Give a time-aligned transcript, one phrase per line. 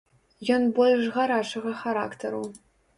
[0.55, 2.45] Ён больш гарачага характару.